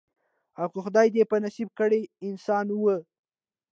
او 0.61 0.67
که 0.73 0.79
خدای 0.85 1.07
دي 1.13 1.21
په 1.31 1.37
نصیب 1.43 1.69
کړی 1.79 2.01
انسان 2.27 2.65
وي 2.81 2.97